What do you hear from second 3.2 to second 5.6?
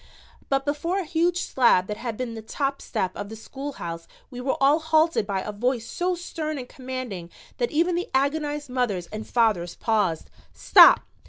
the schoolhouse we were all halted by a